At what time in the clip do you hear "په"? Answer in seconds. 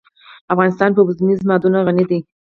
0.93-0.99